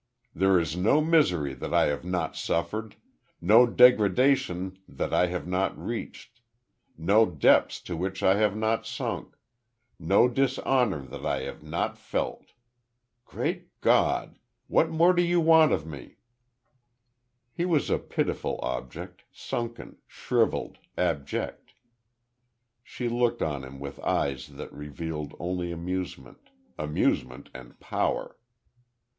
There 0.33 0.59
is 0.59 0.75
no 0.75 0.99
misery 0.99 1.53
that 1.53 1.75
I 1.75 1.85
have 1.85 2.03
not 2.03 2.35
suffered 2.35 2.95
no 3.39 3.67
degradation 3.67 4.79
that 4.87 5.13
I 5.13 5.27
have 5.27 5.45
not 5.45 5.77
reached 5.77 6.41
no 6.97 7.27
depths 7.27 7.79
to 7.81 7.95
which 7.95 8.23
I 8.23 8.33
have 8.37 8.55
not 8.57 8.83
sunk 8.87 9.35
no 9.99 10.27
dishonor 10.27 11.03
that 11.05 11.23
I 11.23 11.41
have 11.43 11.61
not 11.61 11.99
felt. 11.99 12.53
Great 13.25 13.79
God! 13.79 14.39
What 14.65 14.89
more 14.89 15.13
do 15.13 15.21
you 15.21 15.39
want 15.39 15.71
of 15.71 15.85
me?" 15.85 16.17
He 17.51 17.63
was 17.63 17.91
a 17.91 17.99
pitiful 17.99 18.57
object, 18.63 19.25
sunken, 19.31 19.97
shrivelled, 20.07 20.79
abject. 20.97 21.73
She 22.83 23.07
looked 23.07 23.43
on 23.43 23.63
him 23.63 23.79
with 23.79 23.99
eyes 23.99 24.47
that 24.47 24.73
revealed 24.73 25.35
only 25.37 25.71
amusement 25.71 26.49
amusement, 26.79 27.51
and 27.53 27.79
power. 27.79 28.35